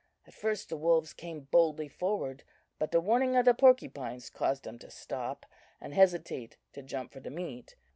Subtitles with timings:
[0.25, 2.41] At first the wolves came boldly forward,
[2.79, 5.45] but the warning of the porcupines caused them to stop,
[5.79, 7.75] and hesitate to jump for the meat.